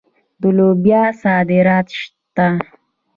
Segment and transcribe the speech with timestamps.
[0.41, 2.47] د لوبیا صادرات شته.